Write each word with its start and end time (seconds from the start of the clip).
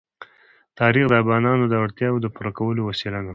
تاریخ 0.79 1.05
د 1.09 1.13
افغانانو 1.21 1.63
د 1.67 1.73
اړتیاوو 1.83 2.21
د 2.23 2.27
پوره 2.35 2.51
کولو 2.57 2.81
وسیله 2.89 3.19
ده. 3.25 3.29